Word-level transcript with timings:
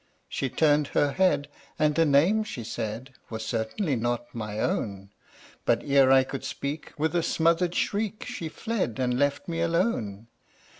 She 0.27 0.49
turned 0.49 0.87
her 0.87 1.11
head 1.11 1.47
and 1.77 1.93
the 1.93 2.07
name 2.07 2.43
she 2.43 2.63
said 2.63 3.13
Was 3.29 3.45
certainly 3.45 3.95
not 3.95 4.33
my 4.33 4.59
own; 4.59 5.11
But 5.63 5.83
ere 5.83 6.11
I 6.11 6.23
could 6.23 6.43
speak, 6.43 6.91
with 6.97 7.15
a 7.15 7.21
smothered 7.21 7.75
shriek 7.75 8.25
She 8.25 8.49
fled 8.49 8.97
and 8.97 9.19
left 9.19 9.47
me 9.47 9.61
alone. 9.61 10.25